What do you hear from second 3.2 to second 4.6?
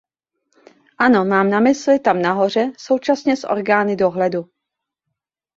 s orgány dohledu.